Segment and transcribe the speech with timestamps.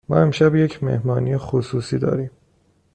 [0.09, 2.31] ما امشب یک مهمانی خصوصی داریم.